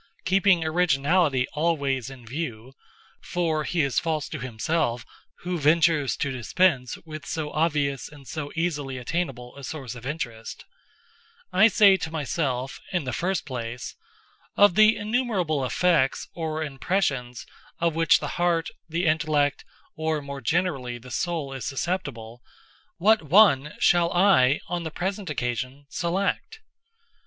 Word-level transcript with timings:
Keeping 0.25 0.63
originality 0.63 1.45
always 1.53 2.09
in 2.09 2.25
view—for 2.25 3.63
he 3.65 3.83
is 3.83 3.99
false 3.99 4.27
to 4.29 4.39
himself 4.39 5.05
who 5.41 5.59
ventures 5.59 6.15
to 6.17 6.31
dispense 6.31 6.97
with 7.05 7.23
so 7.23 7.51
obvious 7.51 8.09
and 8.11 8.27
so 8.27 8.51
easily 8.55 8.97
attainable 8.97 9.55
a 9.55 9.63
source 9.63 9.93
of 9.93 10.07
interest—I 10.07 11.67
say 11.67 11.97
to 11.97 12.09
myself, 12.09 12.79
in 12.91 13.03
the 13.03 13.13
first 13.13 13.45
place, 13.45 13.95
"Of 14.57 14.73
the 14.73 14.95
innumerable 14.97 15.63
effects, 15.63 16.27
or 16.33 16.63
impressions, 16.63 17.45
of 17.77 17.93
which 17.93 18.17
the 18.19 18.27
heart, 18.41 18.69
the 18.89 19.05
intellect, 19.05 19.65
or 19.95 20.19
(more 20.19 20.41
generally) 20.41 20.97
the 20.97 21.11
soul 21.11 21.53
is 21.53 21.63
susceptible, 21.65 22.41
what 22.97 23.21
one 23.21 23.75
shall 23.77 24.11
I, 24.11 24.61
on 24.67 24.81
the 24.81 24.89
present 24.89 25.29
occasion, 25.29 25.85
select?" 25.89 26.59